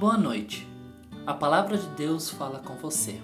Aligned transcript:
Boa 0.00 0.16
noite. 0.16 0.66
A 1.26 1.34
palavra 1.34 1.76
de 1.76 1.86
Deus 1.88 2.30
fala 2.30 2.60
com 2.60 2.74
você. 2.76 3.20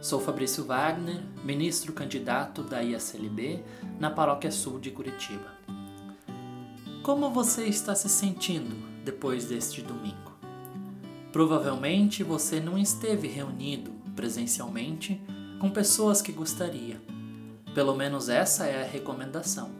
Sou 0.00 0.18
Fabrício 0.18 0.64
Wagner, 0.64 1.22
ministro 1.44 1.92
candidato 1.92 2.62
da 2.62 2.80
IACLB 2.80 3.62
na 3.98 4.08
Paróquia 4.08 4.50
Sul 4.50 4.80
de 4.80 4.90
Curitiba. 4.90 5.52
Como 7.02 7.28
você 7.28 7.66
está 7.66 7.94
se 7.94 8.08
sentindo 8.08 8.74
depois 9.04 9.44
deste 9.44 9.82
domingo? 9.82 10.32
Provavelmente 11.32 12.24
você 12.24 12.60
não 12.60 12.78
esteve 12.78 13.28
reunido 13.28 13.90
presencialmente 14.16 15.20
com 15.60 15.68
pessoas 15.68 16.22
que 16.22 16.32
gostaria. 16.32 16.98
Pelo 17.74 17.94
menos 17.94 18.30
essa 18.30 18.64
é 18.64 18.80
a 18.80 18.90
recomendação. 18.90 19.70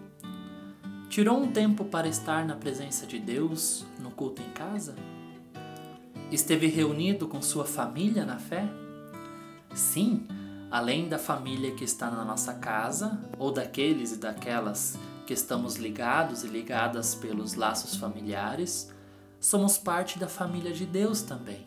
Tirou 1.09 1.41
um 1.41 1.51
tempo 1.51 1.87
para 1.87 2.07
estar 2.07 2.45
na 2.45 2.57
presença 2.57 3.07
de 3.07 3.19
Deus 3.19 3.87
no 3.99 4.11
culto 4.11 4.43
em 4.43 4.51
casa? 4.51 4.95
Esteve 6.31 6.69
reunido 6.69 7.27
com 7.27 7.43
sua 7.43 7.65
família 7.65 8.25
na 8.25 8.39
fé? 8.39 8.69
Sim, 9.75 10.29
além 10.71 11.09
da 11.09 11.19
família 11.19 11.73
que 11.73 11.83
está 11.83 12.09
na 12.09 12.25
nossa 12.25 12.55
casa, 12.55 13.21
ou 13.37 13.51
daqueles 13.51 14.13
e 14.13 14.17
daquelas 14.17 14.97
que 15.27 15.33
estamos 15.33 15.75
ligados 15.75 16.45
e 16.45 16.47
ligadas 16.47 17.17
pelos 17.17 17.55
laços 17.55 17.97
familiares, 17.97 18.93
somos 19.41 19.77
parte 19.77 20.21
da 20.21 20.29
família 20.29 20.73
de 20.73 20.87
Deus 20.87 21.21
também. 21.23 21.67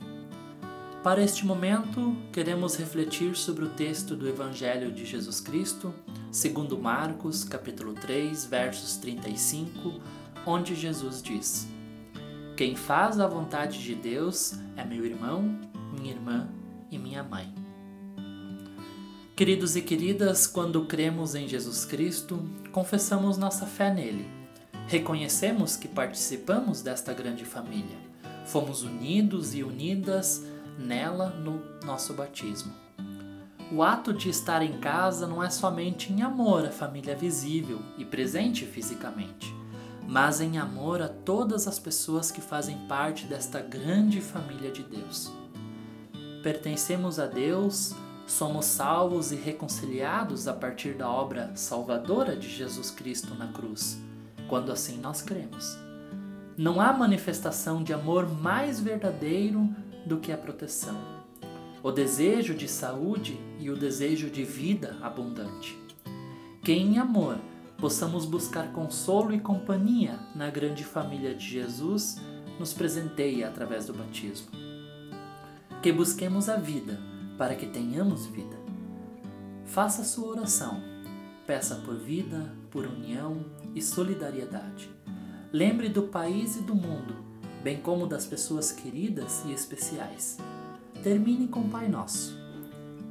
Para 1.03 1.21
este 1.21 1.45
momento, 1.45 2.15
queremos 2.31 2.77
refletir 2.77 3.35
sobre 3.35 3.65
o 3.65 3.69
texto 3.69 4.15
do 4.15 4.29
Evangelho 4.29 4.93
de 4.93 5.05
Jesus 5.05 5.41
Cristo, 5.41 5.93
segundo 6.31 6.77
Marcos, 6.79 7.43
capítulo 7.43 7.93
3, 7.93 8.45
versos 8.45 8.95
35, 8.95 9.99
onde 10.45 10.73
Jesus 10.73 11.21
diz: 11.21 11.67
quem 12.55 12.75
faz 12.75 13.19
a 13.19 13.27
vontade 13.27 13.81
de 13.81 13.95
Deus 13.95 14.53
é 14.77 14.83
meu 14.85 15.03
irmão, 15.03 15.59
minha 15.91 16.13
irmã 16.13 16.47
e 16.91 16.99
minha 16.99 17.23
mãe. 17.23 17.51
Queridos 19.35 19.75
e 19.75 19.81
queridas, 19.81 20.45
quando 20.45 20.85
cremos 20.85 21.33
em 21.33 21.47
Jesus 21.47 21.83
Cristo, 21.83 22.47
confessamos 22.71 23.39
nossa 23.39 23.65
fé 23.65 23.91
nele. 23.91 24.27
Reconhecemos 24.87 25.75
que 25.75 25.87
participamos 25.87 26.83
desta 26.83 27.11
grande 27.11 27.43
família. 27.43 27.97
Fomos 28.45 28.83
unidos 28.83 29.55
e 29.55 29.63
unidas 29.63 30.45
nela 30.77 31.29
no 31.29 31.59
nosso 31.83 32.13
batismo. 32.13 32.71
O 33.71 33.81
ato 33.81 34.13
de 34.13 34.29
estar 34.29 34.61
em 34.61 34.79
casa 34.79 35.25
não 35.25 35.43
é 35.43 35.49
somente 35.49 36.13
em 36.13 36.21
amor 36.21 36.65
à 36.65 36.71
família 36.71 37.15
visível 37.15 37.79
e 37.97 38.05
presente 38.05 38.63
fisicamente 38.63 39.62
mas 40.07 40.41
em 40.41 40.57
amor 40.57 41.01
a 41.01 41.07
todas 41.07 41.67
as 41.67 41.79
pessoas 41.79 42.31
que 42.31 42.41
fazem 42.41 42.77
parte 42.87 43.25
desta 43.25 43.59
grande 43.59 44.21
família 44.21 44.71
de 44.71 44.83
Deus. 44.83 45.31
Pertencemos 46.43 47.19
a 47.19 47.25
Deus, 47.25 47.95
somos 48.27 48.65
salvos 48.65 49.31
e 49.31 49.35
reconciliados 49.35 50.47
a 50.47 50.53
partir 50.53 50.93
da 50.93 51.09
obra 51.09 51.51
salvadora 51.55 52.35
de 52.35 52.49
Jesus 52.49 52.91
Cristo 52.91 53.33
na 53.35 53.47
cruz, 53.47 53.97
quando 54.47 54.71
assim 54.71 54.97
nós 54.97 55.21
cremos. 55.21 55.77
Não 56.57 56.79
há 56.79 56.93
manifestação 56.93 57.83
de 57.83 57.93
amor 57.93 58.29
mais 58.29 58.79
verdadeiro 58.79 59.67
do 60.05 60.17
que 60.17 60.31
a 60.31 60.37
proteção, 60.37 60.97
o 61.81 61.91
desejo 61.91 62.53
de 62.53 62.67
saúde 62.67 63.39
e 63.59 63.69
o 63.69 63.77
desejo 63.77 64.29
de 64.29 64.43
vida 64.43 64.95
abundante. 65.01 65.77
Quem 66.61 66.93
em 66.93 66.97
amor 66.97 67.37
possamos 67.83 68.23
buscar 68.23 68.71
consolo 68.71 69.33
e 69.33 69.41
companhia 69.41 70.17
na 70.33 70.49
grande 70.49 70.85
família 70.85 71.35
de 71.35 71.45
Jesus 71.45 72.15
nos 72.57 72.71
presenteia 72.71 73.49
através 73.49 73.85
do 73.85 73.93
batismo. 73.93 74.47
Que 75.81 75.91
busquemos 75.91 76.47
a 76.47 76.55
vida 76.55 76.97
para 77.37 77.55
que 77.55 77.65
tenhamos 77.65 78.25
vida. 78.25 78.55
Faça 79.65 80.05
sua 80.05 80.29
oração. 80.29 80.81
Peça 81.45 81.75
por 81.75 81.97
vida, 81.97 82.55
por 82.71 82.85
união 82.85 83.43
e 83.75 83.81
solidariedade. 83.81 84.89
Lembre 85.51 85.89
do 85.89 86.03
país 86.03 86.55
e 86.55 86.61
do 86.61 86.73
mundo, 86.73 87.17
bem 87.61 87.81
como 87.81 88.07
das 88.07 88.25
pessoas 88.25 88.71
queridas 88.71 89.43
e 89.45 89.51
especiais. 89.51 90.37
Termine 91.03 91.49
com 91.49 91.67
Pai 91.67 91.89
Nosso. 91.89 92.33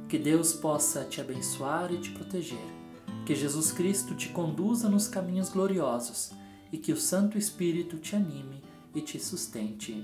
Que 0.09 0.17
Deus 0.17 0.51
possa 0.51 1.03
te 1.03 1.21
abençoar 1.21 1.93
e 1.93 1.99
te 1.99 2.09
proteger 2.09 2.82
que 3.25 3.35
Jesus 3.35 3.71
Cristo 3.71 4.15
te 4.15 4.29
conduza 4.29 4.89
nos 4.89 5.07
caminhos 5.07 5.49
gloriosos 5.49 6.31
e 6.71 6.77
que 6.77 6.91
o 6.91 6.97
Santo 6.97 7.37
Espírito 7.37 7.97
te 7.97 8.15
anime 8.15 8.61
e 8.93 9.01
te 9.01 9.19
sustente. 9.19 10.03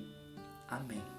Amém. 0.69 1.18